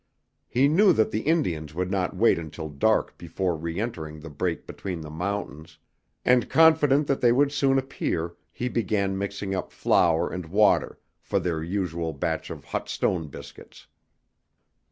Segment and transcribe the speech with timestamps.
[0.47, 5.01] He knew that the Indians would not wait until dark before reëntering the break between
[5.01, 5.77] the mountains,
[6.25, 11.39] and confident that they would soon appear he began mixing up flour and water for
[11.39, 13.85] their usual batch of hot stone biscuits.